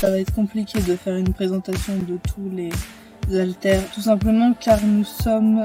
Ça 0.00 0.10
va 0.10 0.18
être 0.18 0.34
compliqué 0.34 0.80
de 0.80 0.94
faire 0.94 1.16
une 1.16 1.32
présentation 1.32 1.94
de 1.96 2.18
tous 2.18 2.50
les 2.54 2.70
haltères, 3.38 3.82
tout 3.94 4.02
simplement 4.02 4.52
car 4.60 4.78
nous 4.84 5.04
sommes 5.04 5.64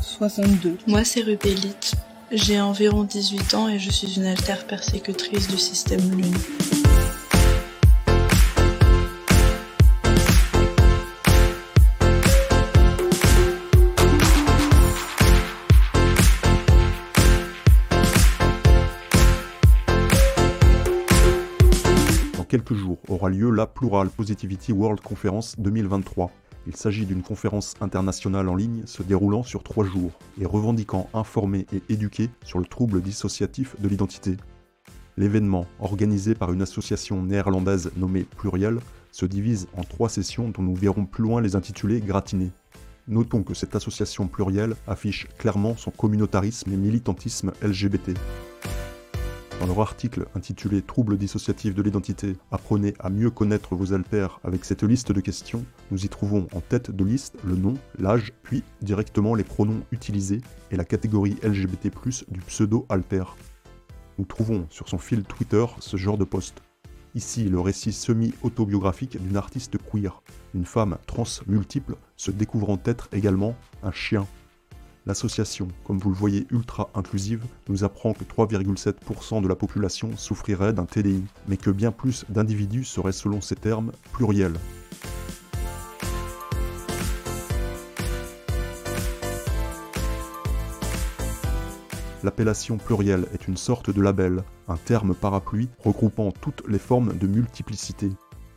62. 0.00 0.78
Moi, 0.86 1.04
c'est 1.04 1.22
Rubélite. 1.22 1.94
J'ai 2.30 2.60
environ 2.60 3.02
18 3.02 3.54
ans 3.54 3.68
et 3.68 3.78
je 3.78 3.90
suis 3.90 4.16
une 4.16 4.26
altère 4.26 4.66
persécutrice 4.66 5.48
du 5.48 5.58
système 5.58 6.00
Lune. 6.10 6.34
Lieu 23.34 23.50
la 23.50 23.66
Plural 23.66 24.08
Positivity 24.08 24.72
World 24.72 25.00
Conference 25.00 25.56
2023. 25.58 26.30
Il 26.66 26.76
s'agit 26.76 27.04
d'une 27.04 27.22
conférence 27.22 27.74
internationale 27.80 28.48
en 28.48 28.54
ligne 28.54 28.86
se 28.86 29.02
déroulant 29.02 29.42
sur 29.42 29.62
trois 29.62 29.84
jours 29.84 30.12
et 30.40 30.46
revendiquant 30.46 31.08
informer 31.12 31.66
et 31.72 31.82
éduquer 31.88 32.30
sur 32.44 32.60
le 32.60 32.64
trouble 32.64 33.02
dissociatif 33.02 33.74
de 33.80 33.88
l'identité. 33.88 34.36
L'événement, 35.16 35.66
organisé 35.80 36.34
par 36.34 36.52
une 36.52 36.62
association 36.62 37.22
néerlandaise 37.22 37.90
nommée 37.96 38.24
Pluriel, 38.24 38.78
se 39.10 39.26
divise 39.26 39.66
en 39.76 39.82
trois 39.82 40.08
sessions 40.08 40.48
dont 40.48 40.62
nous 40.62 40.74
verrons 40.74 41.04
plus 41.04 41.24
loin 41.24 41.40
les 41.40 41.56
intitulés 41.56 42.00
gratinés. 42.00 42.52
Notons 43.08 43.42
que 43.42 43.54
cette 43.54 43.74
association 43.74 44.28
plurielle 44.28 44.76
affiche 44.86 45.26
clairement 45.38 45.76
son 45.76 45.90
communautarisme 45.90 46.72
et 46.72 46.76
militantisme 46.76 47.52
LGBT. 47.62 48.16
Dans 49.64 49.68
leur 49.68 49.80
article 49.80 50.26
intitulé 50.34 50.82
Troubles 50.82 51.16
dissociatifs 51.16 51.74
de 51.74 51.80
l'identité, 51.80 52.36
apprenez 52.50 52.92
à 52.98 53.08
mieux 53.08 53.30
connaître 53.30 53.74
vos 53.74 53.94
alpères 53.94 54.38
avec 54.44 54.62
cette 54.62 54.82
liste 54.82 55.10
de 55.10 55.22
questions, 55.22 55.64
nous 55.90 56.04
y 56.04 56.10
trouvons 56.10 56.48
en 56.52 56.60
tête 56.60 56.90
de 56.90 57.02
liste 57.02 57.38
le 57.46 57.56
nom, 57.56 57.72
l'âge, 57.98 58.34
puis 58.42 58.62
directement 58.82 59.34
les 59.34 59.42
pronoms 59.42 59.80
utilisés 59.90 60.42
et 60.70 60.76
la 60.76 60.84
catégorie 60.84 61.38
LGBT+, 61.42 61.88
du 62.28 62.40
pseudo-alpère. 62.40 63.36
Nous 64.18 64.26
trouvons 64.26 64.66
sur 64.68 64.90
son 64.90 64.98
fil 64.98 65.22
Twitter 65.22 65.64
ce 65.80 65.96
genre 65.96 66.18
de 66.18 66.24
post. 66.24 66.62
Ici, 67.14 67.44
le 67.44 67.58
récit 67.58 67.94
semi-autobiographique 67.94 69.16
d'une 69.18 69.38
artiste 69.38 69.78
queer, 69.78 70.22
une 70.54 70.66
femme 70.66 70.98
trans 71.06 71.24
multiple 71.46 71.96
se 72.16 72.30
découvrant 72.30 72.78
être 72.84 73.08
également 73.12 73.56
un 73.82 73.92
chien 73.92 74.26
L'association, 75.06 75.68
comme 75.84 75.98
vous 75.98 76.08
le 76.08 76.16
voyez 76.16 76.46
ultra 76.50 76.88
inclusive, 76.94 77.44
nous 77.68 77.84
apprend 77.84 78.14
que 78.14 78.24
3,7% 78.24 79.42
de 79.42 79.48
la 79.48 79.54
population 79.54 80.16
souffrirait 80.16 80.72
d'un 80.72 80.86
TDI, 80.86 81.22
mais 81.46 81.58
que 81.58 81.70
bien 81.70 81.92
plus 81.92 82.24
d'individus 82.30 82.84
seraient 82.84 83.12
selon 83.12 83.42
ces 83.42 83.54
termes 83.54 83.92
pluriels. 84.12 84.54
L'appellation 92.22 92.78
plurielle 92.78 93.26
est 93.34 93.46
une 93.46 93.58
sorte 93.58 93.90
de 93.90 94.00
label, 94.00 94.42
un 94.68 94.78
terme 94.78 95.14
parapluie 95.14 95.68
regroupant 95.80 96.32
toutes 96.32 96.66
les 96.66 96.78
formes 96.78 97.12
de 97.18 97.26
multiplicité. 97.26 98.08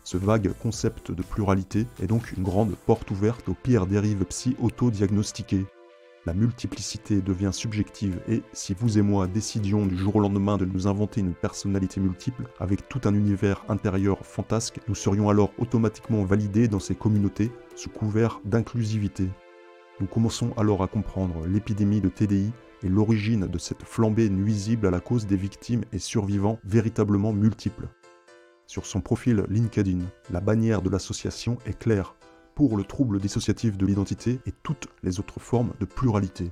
Ce 0.05 0.15
vague 0.15 0.53
concept 0.61 1.11
de 1.11 1.21
pluralité 1.21 1.85
est 2.01 2.07
donc 2.07 2.31
une 2.31 2.43
grande 2.43 2.73
porte 2.85 3.11
ouverte 3.11 3.49
aux 3.49 3.53
pires 3.53 3.87
dérives 3.87 4.23
psy 4.23 4.55
auto-diagnostiquées, 4.61 5.65
la 6.27 6.33
multiplicité 6.33 7.21
devient 7.21 7.51
subjective 7.53 8.19
et 8.27 8.43
si 8.51 8.73
vous 8.73 8.97
et 8.97 9.01
moi 9.01 9.27
décidions 9.27 9.85
du 9.85 9.95
jour 9.95 10.17
au 10.17 10.19
lendemain 10.19 10.57
de 10.57 10.65
nous 10.65 10.85
inventer 10.85 11.21
une 11.21 11.33
personnalité 11.33 12.01
multiple 12.01 12.49
avec 12.59 12.89
tout 12.89 12.99
un 13.05 13.13
univers 13.13 13.63
intérieur 13.69 14.25
fantasque, 14.25 14.81
nous 14.89 14.93
serions 14.93 15.29
alors 15.29 15.53
automatiquement 15.57 16.25
validés 16.25 16.67
dans 16.67 16.81
ces 16.81 16.95
communautés 16.95 17.49
sous 17.77 17.89
couvert 17.89 18.41
d'inclusivité. 18.43 19.29
Nous 20.01 20.07
commençons 20.07 20.51
alors 20.57 20.83
à 20.83 20.87
comprendre 20.87 21.47
l'épidémie 21.47 22.01
de 22.01 22.09
TDI 22.09 22.51
et 22.83 22.89
l'origine 22.89 23.47
de 23.47 23.57
cette 23.57 23.83
flambée 23.83 24.29
nuisible 24.29 24.85
à 24.85 24.91
la 24.91 24.99
cause 24.99 25.27
des 25.27 25.37
victimes 25.37 25.85
et 25.93 25.99
survivants 25.99 26.59
véritablement 26.65 27.31
multiples. 27.31 27.87
Sur 28.65 28.85
son 28.85 28.99
profil 28.99 29.45
LinkedIn, 29.47 30.01
la 30.29 30.41
bannière 30.41 30.81
de 30.81 30.89
l'association 30.89 31.57
est 31.65 31.79
claire 31.79 32.17
pour 32.57 32.75
le 32.75 32.83
trouble 32.83 33.19
dissociatif 33.19 33.77
de 33.77 33.85
l'identité 33.85 34.39
et 34.47 34.51
toutes 34.63 34.87
les 35.03 35.19
autres 35.19 35.39
formes 35.39 35.73
de 35.79 35.85
pluralité. 35.85 36.49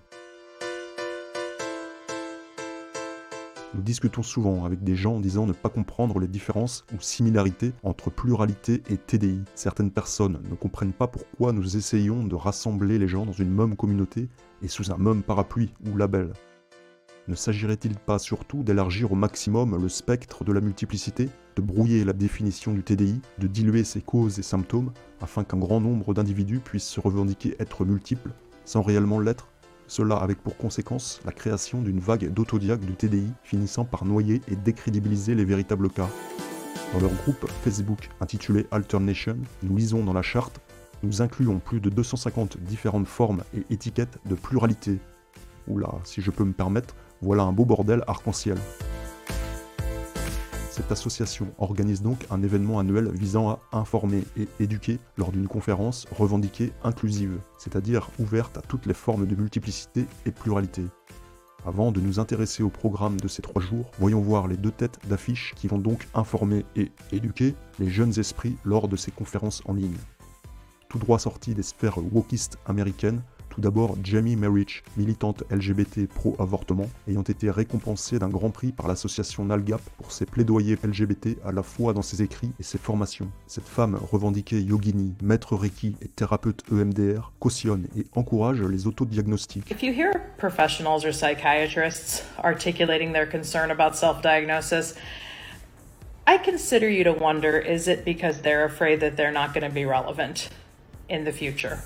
Nous 3.73 3.81
discutons 3.81 4.21
souvent 4.21 4.65
avec 4.65 4.83
des 4.83 4.95
gens 4.95 5.19
disant 5.19 5.47
ne 5.47 5.51
pas 5.51 5.69
comprendre 5.69 6.19
les 6.19 6.27
différences 6.27 6.85
ou 6.93 7.01
similarités 7.01 7.73
entre 7.81 8.11
pluralité 8.11 8.83
et 8.87 8.97
TDI. 8.97 9.41
Certaines 9.55 9.89
personnes 9.89 10.43
ne 10.47 10.53
comprennent 10.53 10.93
pas 10.93 11.07
pourquoi 11.07 11.53
nous 11.53 11.75
essayons 11.75 12.23
de 12.23 12.35
rassembler 12.35 12.99
les 12.99 13.07
gens 13.07 13.25
dans 13.25 13.31
une 13.31 13.49
même 13.49 13.75
communauté 13.75 14.29
et 14.61 14.67
sous 14.67 14.91
un 14.91 14.97
même 14.97 15.23
parapluie 15.23 15.73
ou 15.91 15.97
label. 15.97 16.33
Ne 17.27 17.33
s'agirait-il 17.33 17.95
pas 17.95 18.19
surtout 18.19 18.61
d'élargir 18.61 19.11
au 19.11 19.15
maximum 19.15 19.81
le 19.81 19.89
spectre 19.89 20.43
de 20.43 20.53
la 20.53 20.61
multiplicité, 20.61 21.31
de 21.55 21.61
brouiller 21.61 22.03
la 22.03 22.13
définition 22.13 22.73
du 22.73 22.83
TDI, 22.83 23.21
de 23.39 23.47
diluer 23.47 23.83
ses 23.83 24.01
causes 24.01 24.39
et 24.39 24.43
symptômes, 24.43 24.91
afin 25.21 25.43
qu'un 25.43 25.57
grand 25.57 25.79
nombre 25.79 26.13
d'individus 26.13 26.59
puissent 26.59 26.87
se 26.87 26.99
revendiquer 26.99 27.55
être 27.59 27.85
multiples, 27.85 28.31
sans 28.65 28.81
réellement 28.81 29.19
l'être 29.19 29.47
Cela 29.87 30.15
avec 30.15 30.41
pour 30.41 30.57
conséquence 30.57 31.21
la 31.25 31.31
création 31.31 31.81
d'une 31.81 31.99
vague 31.99 32.33
d'autodiac 32.33 32.79
du 32.79 32.95
TDI 32.95 33.31
finissant 33.43 33.85
par 33.85 34.03
noyer 34.03 34.41
et 34.47 34.55
décrédibiliser 34.55 35.35
les 35.35 35.45
véritables 35.45 35.89
cas. 35.89 36.09
Dans 36.93 36.99
leur 36.99 37.13
groupe 37.13 37.49
Facebook 37.63 38.09
intitulé 38.19 38.65
Alternation, 38.71 39.37
nous 39.63 39.75
lisons 39.75 40.03
dans 40.03 40.13
la 40.13 40.21
charte 40.21 40.59
Nous 41.03 41.21
incluons 41.21 41.59
plus 41.59 41.79
de 41.79 41.89
250 41.89 42.57
différentes 42.59 43.07
formes 43.07 43.43
et 43.55 43.73
étiquettes 43.73 44.17
de 44.25 44.35
pluralité. 44.35 44.99
Oula, 45.67 45.89
si 46.03 46.21
je 46.21 46.31
peux 46.31 46.45
me 46.45 46.53
permettre, 46.53 46.95
voilà 47.21 47.43
un 47.43 47.51
beau 47.51 47.65
bordel 47.65 48.03
arc-en-ciel. 48.07 48.57
Cette 50.75 50.91
association 50.91 51.47
organise 51.57 52.01
donc 52.01 52.27
un 52.29 52.43
événement 52.43 52.79
annuel 52.79 53.09
visant 53.13 53.49
à 53.49 53.59
informer 53.71 54.25
et 54.35 54.45
éduquer 54.59 54.99
lors 55.15 55.31
d'une 55.31 55.47
conférence 55.47 56.05
revendiquée 56.11 56.73
inclusive, 56.83 57.39
c'est-à-dire 57.57 58.09
ouverte 58.19 58.57
à 58.57 58.61
toutes 58.61 58.85
les 58.85 58.93
formes 58.93 59.25
de 59.25 59.35
multiplicité 59.35 60.05
et 60.25 60.31
pluralité. 60.31 60.83
Avant 61.65 61.93
de 61.93 62.01
nous 62.01 62.19
intéresser 62.19 62.61
au 62.61 62.69
programme 62.69 63.17
de 63.21 63.29
ces 63.29 63.41
trois 63.41 63.61
jours, 63.61 63.89
voyons 63.99 64.19
voir 64.19 64.49
les 64.49 64.57
deux 64.57 64.69
têtes 64.69 64.99
d'affiche 65.07 65.53
qui 65.55 65.69
vont 65.69 65.77
donc 65.77 66.09
informer 66.13 66.65
et 66.75 66.91
éduquer 67.13 67.55
les 67.79 67.89
jeunes 67.89 68.19
esprits 68.19 68.57
lors 68.65 68.89
de 68.89 68.97
ces 68.97 69.11
conférences 69.11 69.61
en 69.67 69.75
ligne. 69.75 69.95
Tout 70.89 70.99
droit 70.99 71.19
sorti 71.19 71.55
des 71.55 71.63
sphères 71.63 71.99
wokistes 71.99 72.57
américaines, 72.65 73.21
tout 73.55 73.61
d'abord, 73.61 73.95
Jamie 74.03 74.35
Merrick, 74.35 74.83
militante 74.97 75.45
LGBT 75.49 76.07
pro-avortement, 76.13 76.89
ayant 77.07 77.21
été 77.21 77.49
récompensée 77.49 78.19
d'un 78.19 78.27
grand 78.27 78.49
prix 78.49 78.73
par 78.73 78.85
l'association 78.89 79.45
NALGAP 79.45 79.79
pour 79.97 80.11
ses 80.11 80.25
plaidoyers 80.25 80.77
LGBT 80.83 81.37
à 81.45 81.53
la 81.53 81.63
fois 81.63 81.93
dans 81.93 82.01
ses 82.01 82.21
écrits 82.21 82.51
et 82.59 82.63
ses 82.63 82.77
formations. 82.77 83.29
Cette 83.47 83.67
femme 83.67 83.97
revendiquée 84.11 84.59
yogini, 84.59 85.15
maître 85.23 85.55
Reiki 85.55 85.95
et 86.01 86.09
thérapeute 86.09 86.65
EMDR 86.69 87.31
cautionne 87.39 87.87
et 87.97 88.05
encourage 88.13 88.61
les 88.61 88.87
autodiagnostics. 88.87 89.71
If 89.71 89.81
you 89.81 89.93
hear 89.93 90.11
professionals 90.37 91.05
or 91.05 91.13
psychiatrists 91.13 92.25
articulating 92.43 93.13
their 93.13 93.25
concern 93.25 93.71
about 93.71 93.95
self-diagnosis, 93.95 94.95
I 96.27 96.39
consider 96.39 96.89
you 96.89 97.05
to 97.05 97.13
wonder 97.13 97.57
is 97.57 97.87
it 97.87 98.03
because 98.03 98.41
they're 98.41 98.65
afraid 98.65 98.99
that 98.99 99.15
they're 99.15 99.31
not 99.31 99.53
going 99.53 99.65
to 99.65 99.73
be 99.73 99.85
relevant 99.85 100.49
in 101.07 101.23
the 101.23 101.31
future? 101.31 101.79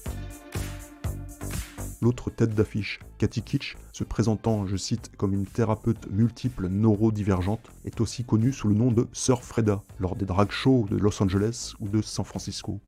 L'autre 2.02 2.30
tête 2.30 2.56
d'affiche, 2.56 3.00
Cathy 3.18 3.42
Kitsch, 3.42 3.76
se 3.92 4.06
présentant, 4.06 4.66
je 4.66 4.78
cite, 4.78 5.12
comme 5.18 5.34
une 5.34 5.46
thérapeute 5.46 6.10
multiple 6.10 6.70
neurodivergente, 6.70 7.70
est 7.84 8.00
aussi 8.00 8.24
connue 8.24 8.54
sous 8.54 8.70
le 8.70 8.76
nom 8.76 8.90
de 8.90 9.08
Sir 9.12 9.44
Freda 9.44 9.84
lors 10.00 10.16
des 10.16 10.26
drag 10.26 10.50
shows 10.50 10.88
de 10.90 10.96
Los 10.96 11.22
Angeles 11.22 11.74
ou 11.82 11.90
de 11.90 12.02
San 12.02 12.24
Francisco. 12.24 12.80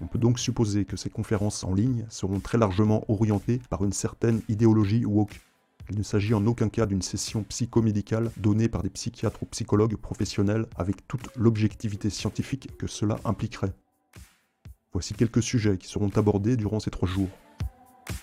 On 0.00 0.06
peut 0.06 0.18
donc 0.18 0.38
supposer 0.38 0.84
que 0.84 0.96
ces 0.96 1.10
conférences 1.10 1.64
en 1.64 1.74
ligne 1.74 2.06
seront 2.08 2.38
très 2.38 2.56
largement 2.56 3.04
orientées 3.08 3.60
par 3.68 3.84
une 3.84 3.92
certaine 3.92 4.42
idéologie 4.48 5.04
woke. 5.04 5.40
Il 5.90 5.98
ne 5.98 6.04
s'agit 6.04 6.34
en 6.34 6.46
aucun 6.46 6.68
cas 6.68 6.86
d'une 6.86 7.02
session 7.02 7.42
psychomédicale 7.42 8.30
donnée 8.36 8.68
par 8.68 8.84
des 8.84 8.90
psychiatres 8.90 9.42
ou 9.42 9.46
psychologues 9.46 9.96
professionnels 9.96 10.66
avec 10.76 11.06
toute 11.08 11.28
l'objectivité 11.36 12.10
scientifique 12.10 12.76
que 12.78 12.86
cela 12.86 13.18
impliquerait. 13.24 13.74
Voici 14.92 15.14
quelques 15.14 15.42
sujets 15.42 15.78
qui 15.78 15.88
seront 15.88 16.10
abordés 16.16 16.56
durant 16.56 16.80
ces 16.80 16.90
trois 16.90 17.08
jours. 17.08 17.28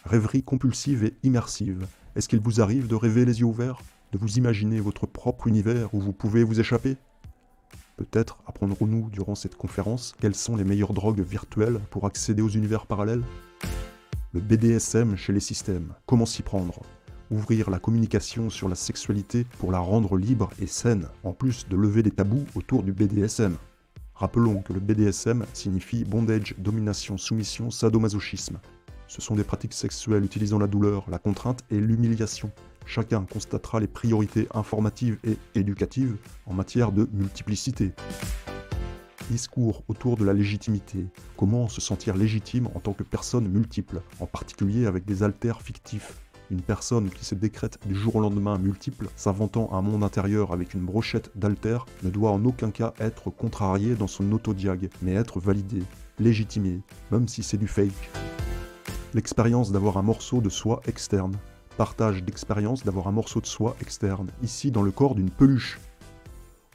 Rêverie 0.08 0.42
compulsive 0.42 1.04
et 1.04 1.14
immersive. 1.24 1.86
Est-ce 2.16 2.30
qu'il 2.30 2.40
vous 2.40 2.62
arrive 2.62 2.88
de 2.88 2.96
rêver 2.96 3.26
les 3.26 3.42
yeux 3.42 3.46
ouverts 3.46 3.82
De 4.14 4.18
vous 4.18 4.38
imaginer 4.38 4.80
votre 4.80 5.06
propre 5.06 5.48
univers 5.48 5.94
où 5.94 6.00
vous 6.00 6.14
pouvez 6.14 6.46
vous 6.46 6.62
échapper? 6.62 6.96
Peut-être 7.98 8.42
apprendrons-nous 8.48 9.10
durant 9.10 9.36
cette 9.36 9.58
conférence 9.58 10.16
quelles 10.22 10.34
sont 10.34 10.56
les 10.56 10.64
meilleures 10.64 10.94
drogues 10.94 11.20
virtuelles 11.20 11.82
pour 11.92 12.06
accéder 12.06 12.42
aux 12.42 12.48
univers 12.48 12.86
parallèles? 12.86 13.22
Le 14.32 14.40
BDSM 14.40 15.18
chez 15.18 15.34
les 15.34 15.42
systèmes. 15.42 15.94
Comment 16.06 16.26
s'y 16.26 16.42
prendre? 16.42 16.80
Ouvrir 17.30 17.70
la 17.70 17.80
communication 17.80 18.50
sur 18.50 18.70
la 18.70 18.76
sexualité 18.76 19.46
pour 19.60 19.74
la 19.74 19.80
rendre 19.80 20.16
libre 20.16 20.52
et 20.62 20.68
saine, 20.68 21.10
en 21.26 21.34
plus 21.34 21.68
de 21.68 21.76
lever 21.76 22.02
les 22.02 22.12
tabous 22.12 22.46
autour 22.56 22.84
du 22.84 22.94
BDSM. 22.94 23.58
Rappelons 24.16 24.62
que 24.62 24.72
le 24.72 24.80
BDSM 24.80 25.46
signifie 25.52 26.06
bondage, 26.06 26.56
domination, 26.60 27.18
soumission, 27.18 27.72
sadomasochisme. 27.72 28.58
Ce 29.08 29.22
sont 29.22 29.36
des 29.36 29.44
pratiques 29.44 29.74
sexuelles 29.74 30.24
utilisant 30.24 30.60
la 30.60 30.68
douleur, 30.68 31.06
la 31.10 31.18
contrainte 31.18 31.62
et 31.72 31.80
l'humiliation. 31.80 32.52
Chacun 32.86 33.26
constatera 33.26 33.80
les 33.80 33.88
priorités 33.88 34.48
informatives 34.54 35.18
et 35.24 35.38
éducatives 35.56 36.18
en 36.46 36.54
matière 36.54 36.92
de 36.92 37.08
multiplicité. 37.14 37.92
Discours 39.30 39.84
autour 39.90 40.16
de 40.16 40.24
la 40.24 40.34
légitimité. 40.34 41.06
Comment 41.36 41.68
se 41.68 41.82
sentir 41.82 42.16
légitime 42.16 42.68
en 42.76 42.80
tant 42.80 42.94
que 42.94 43.04
personne 43.04 43.48
multiple, 43.48 44.02
en 44.20 44.26
particulier 44.26 44.86
avec 44.86 45.04
des 45.04 45.24
alters 45.24 45.62
fictifs? 45.62 46.22
Une 46.50 46.62
personne 46.62 47.10
qui 47.10 47.26
se 47.26 47.36
décrète 47.36 47.78
du 47.86 47.94
jour 47.94 48.16
au 48.16 48.22
lendemain 48.22 48.58
multiple, 48.58 49.10
s'inventant 49.18 49.74
un 49.74 49.82
monde 49.82 50.04
intérieur 50.04 50.54
avec 50.54 50.74
une 50.74 50.86
brochette 50.86 51.30
d'altères, 51.36 51.86
ne 52.04 52.10
doit 52.10 52.32
en 52.32 52.46
aucun 52.46 52.72
cas 52.72 52.94
être 53.00 53.30
contrariée 53.30 53.96
dans 53.96 54.08
son 54.08 54.32
autodiag, 54.32 54.90
mais 55.02 55.14
être 55.14 55.42
validée, 55.42 55.84
légitimée, 56.20 56.80
même 57.12 57.28
si 57.28 57.44
c'est 57.44 57.58
du 57.58 57.68
fake. 57.68 58.27
L'expérience 59.14 59.72
d'avoir 59.72 59.98
un 59.98 60.02
morceau 60.02 60.42
de 60.42 60.50
soi 60.50 60.82
externe. 60.86 61.38
Partage 61.78 62.24
d'expérience 62.24 62.84
d'avoir 62.84 63.08
un 63.08 63.14
morceau 63.14 63.40
de 63.40 63.46
soi 63.46 63.76
externe, 63.82 64.28
ici 64.44 64.70
dans 64.70 64.82
le 64.82 64.92
corps 64.92 65.16
d'une 65.16 65.30
peluche. 65.30 65.80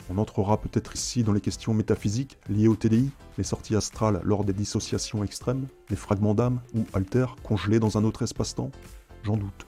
On 0.08 0.16
entrera 0.16 0.58
peut-être 0.58 0.94
ici 0.94 1.24
dans 1.24 1.32
les 1.32 1.42
questions 1.42 1.74
métaphysiques 1.74 2.38
liées 2.48 2.68
au 2.68 2.74
TDI, 2.74 3.10
les 3.36 3.44
sorties 3.44 3.76
astrales 3.76 4.20
lors 4.24 4.44
des 4.44 4.54
dissociations 4.54 5.22
extrêmes, 5.22 5.66
les 5.90 5.96
fragments 5.96 6.34
d'âme 6.34 6.60
ou 6.74 6.84
alters 6.94 7.36
congelés 7.42 7.78
dans 7.78 7.98
un 7.98 8.04
autre 8.04 8.22
espace-temps, 8.22 8.70
j'en 9.24 9.36
doute. 9.36 9.66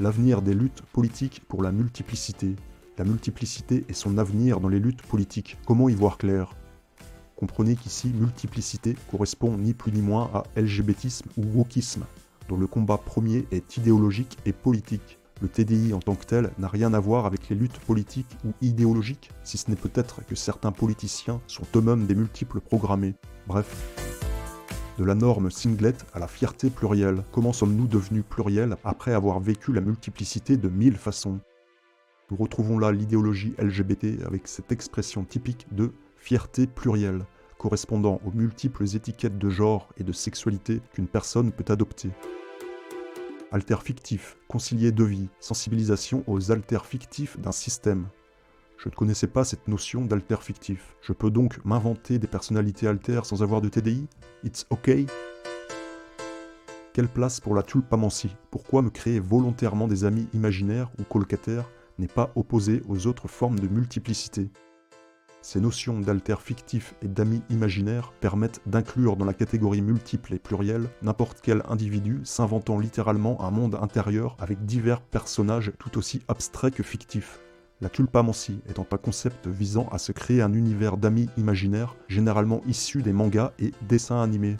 L'avenir 0.00 0.42
des 0.42 0.54
luttes 0.54 0.82
politiques 0.92 1.42
pour 1.46 1.62
la 1.62 1.70
multiplicité. 1.70 2.56
La 2.98 3.04
multiplicité 3.04 3.84
et 3.88 3.94
son 3.94 4.18
avenir 4.18 4.60
dans 4.60 4.68
les 4.68 4.80
luttes 4.80 5.02
politiques. 5.02 5.56
Comment 5.64 5.88
y 5.88 5.94
voir 5.94 6.18
clair? 6.18 6.54
Comprenez 7.42 7.74
qu'ici, 7.74 8.12
multiplicité 8.14 8.94
correspond 9.10 9.58
ni 9.58 9.74
plus 9.74 9.90
ni 9.90 10.00
moins 10.00 10.30
à 10.32 10.44
LGBTisme 10.54 11.28
ou 11.36 11.42
wokisme, 11.58 12.04
dont 12.48 12.56
le 12.56 12.68
combat 12.68 12.98
premier 12.98 13.48
est 13.50 13.76
idéologique 13.78 14.38
et 14.46 14.52
politique. 14.52 15.18
Le 15.40 15.48
TDI 15.48 15.92
en 15.92 15.98
tant 15.98 16.14
que 16.14 16.24
tel 16.24 16.52
n'a 16.60 16.68
rien 16.68 16.94
à 16.94 17.00
voir 17.00 17.26
avec 17.26 17.48
les 17.48 17.56
luttes 17.56 17.80
politiques 17.80 18.38
ou 18.44 18.52
idéologiques, 18.60 19.32
si 19.42 19.58
ce 19.58 19.68
n'est 19.68 19.76
peut-être 19.76 20.24
que 20.24 20.36
certains 20.36 20.70
politiciens 20.70 21.40
sont 21.48 21.64
eux-mêmes 21.74 22.06
des 22.06 22.14
multiples 22.14 22.60
programmés. 22.60 23.16
Bref, 23.48 23.76
de 25.00 25.04
la 25.04 25.16
norme 25.16 25.50
singlet 25.50 25.96
à 26.14 26.20
la 26.20 26.28
fierté 26.28 26.70
plurielle. 26.70 27.24
Comment 27.32 27.52
sommes-nous 27.52 27.88
devenus 27.88 28.22
pluriels 28.22 28.76
après 28.84 29.14
avoir 29.14 29.40
vécu 29.40 29.72
la 29.72 29.80
multiplicité 29.80 30.56
de 30.56 30.68
mille 30.68 30.96
façons? 30.96 31.40
Nous 32.30 32.36
retrouvons 32.36 32.78
là 32.78 32.92
l'idéologie 32.92 33.52
LGBT 33.58 34.24
avec 34.24 34.46
cette 34.46 34.70
expression 34.70 35.24
typique 35.24 35.66
de 35.72 35.92
fierté 36.22 36.68
plurielle, 36.68 37.26
correspondant 37.58 38.20
aux 38.24 38.30
multiples 38.30 38.84
étiquettes 38.84 39.38
de 39.38 39.50
genre 39.50 39.88
et 39.98 40.04
de 40.04 40.12
sexualité 40.12 40.80
qu'une 40.92 41.08
personne 41.08 41.50
peut 41.50 41.70
adopter. 41.70 42.10
Alter 43.50 43.78
fictif, 43.84 44.36
concilier 44.48 44.92
de 44.92 45.04
vie, 45.04 45.28
sensibilisation 45.40 46.22
aux 46.28 46.52
alters 46.52 46.86
fictifs 46.86 47.38
d'un 47.40 47.52
système, 47.52 48.06
je 48.78 48.88
ne 48.88 48.94
connaissais 48.94 49.28
pas 49.28 49.44
cette 49.44 49.68
notion 49.68 50.04
d'alter 50.04 50.42
fictif. 50.42 50.96
Je 51.02 51.12
peux 51.12 51.30
donc 51.30 51.64
m'inventer 51.64 52.18
des 52.18 52.26
personnalités 52.26 52.88
altères 52.88 53.26
sans 53.26 53.40
avoir 53.40 53.60
de 53.60 53.68
TDI 53.68 54.08
It's 54.42 54.66
ok 54.70 54.90
Quelle 56.92 57.06
place 57.06 57.38
pour 57.38 57.54
la 57.54 57.62
tulpamancie 57.62 58.34
Pourquoi 58.50 58.82
me 58.82 58.90
créer 58.90 59.20
volontairement 59.20 59.86
des 59.86 60.04
amis 60.04 60.26
imaginaires 60.34 60.90
ou 60.98 61.04
colocataires 61.04 61.70
n'est 62.00 62.08
pas 62.08 62.32
opposé 62.34 62.82
aux 62.88 63.06
autres 63.06 63.28
formes 63.28 63.60
de 63.60 63.68
multiplicité? 63.68 64.50
Ces 65.42 65.60
notions 65.60 65.98
d'alter 65.98 66.40
fictif 66.40 66.94
et 67.02 67.08
d'amis 67.08 67.42
imaginaires 67.50 68.12
permettent 68.20 68.60
d'inclure 68.64 69.16
dans 69.16 69.24
la 69.24 69.34
catégorie 69.34 69.82
multiple 69.82 70.34
et 70.34 70.38
plurielle 70.38 70.88
n'importe 71.02 71.40
quel 71.42 71.62
individu 71.68 72.20
s'inventant 72.22 72.78
littéralement 72.78 73.42
un 73.42 73.50
monde 73.50 73.76
intérieur 73.82 74.36
avec 74.38 74.64
divers 74.64 75.00
personnages 75.00 75.72
tout 75.80 75.98
aussi 75.98 76.22
abstraits 76.28 76.74
que 76.74 76.84
fictifs. 76.84 77.40
La 77.80 77.88
tulpamancie 77.88 78.60
étant 78.68 78.86
un 78.92 78.96
concept 78.96 79.48
visant 79.48 79.88
à 79.90 79.98
se 79.98 80.12
créer 80.12 80.40
un 80.42 80.54
univers 80.54 80.96
d'amis 80.96 81.28
imaginaires, 81.36 81.96
généralement 82.06 82.62
issus 82.68 83.02
des 83.02 83.12
mangas 83.12 83.50
et 83.58 83.72
dessins 83.88 84.22
animés. 84.22 84.56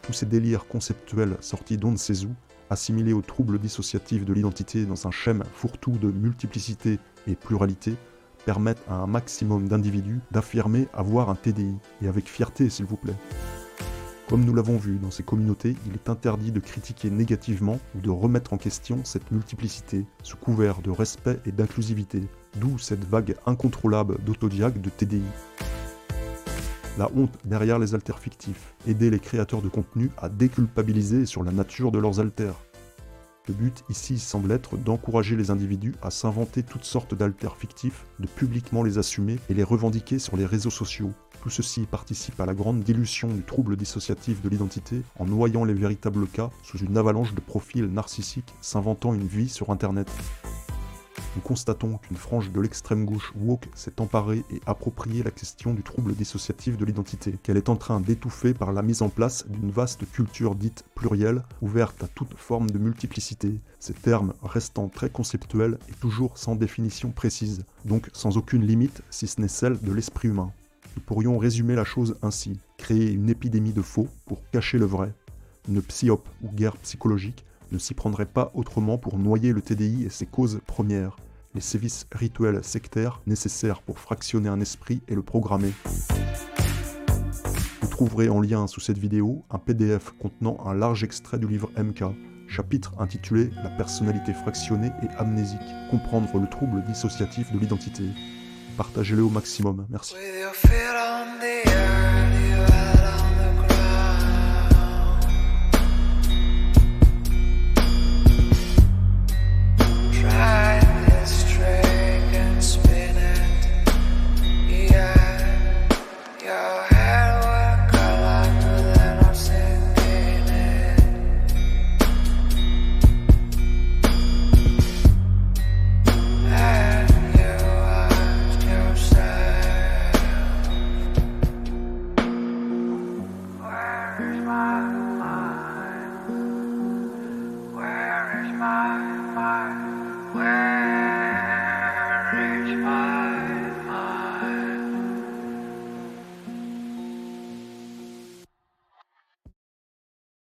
Tous 0.00 0.14
ces 0.14 0.24
délires 0.24 0.66
conceptuels 0.66 1.36
sortis 1.40 1.76
d'on 1.76 1.92
ne 1.92 1.98
sait 1.98 2.24
où, 2.24 2.30
assimilés 2.70 3.12
aux 3.12 3.20
troubles 3.20 3.58
dissociatifs 3.58 4.24
de 4.24 4.32
l'identité 4.32 4.86
dans 4.86 5.06
un 5.06 5.10
schème 5.10 5.44
fourre-tout 5.52 5.98
de 5.98 6.10
multiplicité 6.10 6.98
et 7.26 7.34
pluralité, 7.34 7.96
permettent 8.46 8.82
à 8.88 8.94
un 8.94 9.06
maximum 9.06 9.68
d'individus 9.68 10.20
d'affirmer 10.30 10.88
avoir 10.94 11.28
un 11.28 11.34
TDI, 11.34 11.74
et 12.00 12.08
avec 12.08 12.28
fierté 12.28 12.70
s'il 12.70 12.86
vous 12.86 12.96
plaît. 12.96 13.16
Comme 14.28 14.44
nous 14.44 14.54
l'avons 14.54 14.76
vu 14.76 14.98
dans 14.98 15.10
ces 15.10 15.22
communautés, 15.22 15.76
il 15.86 15.94
est 15.94 16.08
interdit 16.08 16.50
de 16.50 16.58
critiquer 16.58 17.10
négativement 17.10 17.78
ou 17.94 18.00
de 18.00 18.10
remettre 18.10 18.52
en 18.52 18.56
question 18.56 19.00
cette 19.04 19.30
multiplicité, 19.30 20.04
sous 20.22 20.36
couvert 20.36 20.80
de 20.80 20.90
respect 20.90 21.38
et 21.44 21.52
d'inclusivité, 21.52 22.22
d'où 22.56 22.78
cette 22.78 23.04
vague 23.04 23.36
incontrôlable 23.46 24.18
d'autodiag 24.24 24.80
de 24.80 24.90
TDI. 24.90 25.22
La 26.98 27.10
honte 27.14 27.36
derrière 27.44 27.78
les 27.78 27.94
alters 27.94 28.18
fictifs, 28.18 28.74
aider 28.86 29.10
les 29.10 29.20
créateurs 29.20 29.60
de 29.60 29.68
contenu 29.68 30.10
à 30.16 30.28
déculpabiliser 30.28 31.26
sur 31.26 31.44
la 31.44 31.52
nature 31.52 31.92
de 31.92 31.98
leurs 31.98 32.18
alters. 32.20 32.65
Le 33.48 33.54
but 33.54 33.84
ici 33.88 34.18
semble 34.18 34.50
être 34.50 34.76
d'encourager 34.76 35.36
les 35.36 35.50
individus 35.50 35.94
à 36.02 36.10
s'inventer 36.10 36.62
toutes 36.62 36.84
sortes 36.84 37.14
d'alters 37.14 37.56
fictifs, 37.56 38.04
de 38.18 38.26
publiquement 38.26 38.82
les 38.82 38.98
assumer 38.98 39.38
et 39.48 39.54
les 39.54 39.62
revendiquer 39.62 40.18
sur 40.18 40.36
les 40.36 40.46
réseaux 40.46 40.70
sociaux, 40.70 41.12
tout 41.46 41.50
ceci 41.50 41.86
participe 41.86 42.40
à 42.40 42.46
la 42.46 42.54
grande 42.54 42.80
dilution 42.80 43.28
du 43.28 43.42
trouble 43.42 43.76
dissociatif 43.76 44.42
de 44.42 44.48
l'identité 44.48 45.02
en 45.20 45.26
noyant 45.26 45.64
les 45.64 45.74
véritables 45.74 46.26
cas 46.26 46.50
sous 46.64 46.78
une 46.78 46.98
avalanche 46.98 47.34
de 47.34 47.40
profils 47.40 47.86
narcissiques 47.86 48.52
s'inventant 48.60 49.14
une 49.14 49.28
vie 49.28 49.48
sur 49.48 49.70
Internet. 49.70 50.10
Nous 51.36 51.42
constatons 51.42 51.98
qu'une 51.98 52.16
frange 52.16 52.50
de 52.50 52.60
l'extrême 52.62 53.04
gauche 53.04 53.34
woke 53.38 53.68
s'est 53.74 54.00
emparée 54.00 54.42
et 54.50 54.62
appropriée 54.64 55.22
la 55.22 55.30
question 55.30 55.74
du 55.74 55.82
trouble 55.82 56.14
dissociatif 56.14 56.78
de 56.78 56.84
l'identité, 56.86 57.34
qu'elle 57.42 57.58
est 57.58 57.68
en 57.68 57.76
train 57.76 58.00
d'étouffer 58.00 58.54
par 58.54 58.72
la 58.72 58.80
mise 58.80 59.02
en 59.02 59.10
place 59.10 59.46
d'une 59.46 59.70
vaste 59.70 60.10
culture 60.10 60.54
dite 60.54 60.86
plurielle, 60.94 61.42
ouverte 61.60 62.02
à 62.02 62.08
toute 62.08 62.32
forme 62.38 62.70
de 62.70 62.78
multiplicité, 62.78 63.60
ces 63.80 63.92
termes 63.92 64.32
restant 64.42 64.88
très 64.88 65.10
conceptuels 65.10 65.76
et 65.90 65.94
toujours 66.00 66.38
sans 66.38 66.56
définition 66.56 67.10
précise, 67.10 67.66
donc 67.84 68.08
sans 68.14 68.38
aucune 68.38 68.66
limite 68.66 69.02
si 69.10 69.26
ce 69.26 69.38
n'est 69.38 69.48
celle 69.48 69.78
de 69.78 69.92
l'esprit 69.92 70.28
humain. 70.28 70.52
Nous 70.96 71.02
pourrions 71.02 71.36
résumer 71.36 71.74
la 71.74 71.84
chose 71.84 72.16
ainsi 72.22 72.58
créer 72.78 73.12
une 73.12 73.28
épidémie 73.28 73.74
de 73.74 73.82
faux 73.82 74.08
pour 74.24 74.40
cacher 74.52 74.78
le 74.78 74.86
vrai. 74.86 75.12
Une 75.68 75.82
psyop 75.82 76.26
ou 76.42 76.48
guerre 76.48 76.78
psychologique 76.78 77.44
ne 77.72 77.78
s'y 77.78 77.92
prendrait 77.92 78.24
pas 78.24 78.52
autrement 78.54 78.96
pour 78.96 79.18
noyer 79.18 79.52
le 79.52 79.60
TDI 79.60 80.04
et 80.04 80.08
ses 80.08 80.24
causes 80.24 80.60
premières, 80.66 81.16
les 81.56 81.62
sévices 81.62 82.06
rituels 82.12 82.62
sectaires 82.62 83.22
nécessaires 83.26 83.80
pour 83.80 83.98
fractionner 83.98 84.50
un 84.50 84.60
esprit 84.60 85.00
et 85.08 85.14
le 85.14 85.22
programmer. 85.22 85.72
Vous 87.80 87.88
trouverez 87.88 88.28
en 88.28 88.42
lien 88.42 88.66
sous 88.66 88.80
cette 88.80 88.98
vidéo 88.98 89.42
un 89.48 89.58
PDF 89.58 90.12
contenant 90.20 90.58
un 90.66 90.74
large 90.74 91.02
extrait 91.02 91.38
du 91.38 91.48
livre 91.48 91.70
MK, 91.78 92.04
chapitre 92.46 92.92
intitulé 92.98 93.50
La 93.64 93.70
personnalité 93.70 94.34
fractionnée 94.34 94.92
et 95.02 95.08
amnésique, 95.16 95.58
comprendre 95.90 96.38
le 96.38 96.46
trouble 96.46 96.84
dissociatif 96.84 97.50
de 97.50 97.58
l'identité. 97.58 98.04
Partagez-le 98.76 99.22
au 99.22 99.30
maximum. 99.30 99.86
Merci. 99.88 100.14